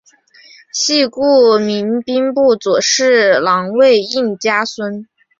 [0.73, 5.07] 系故明兵部左侍郎魏应嘉孙。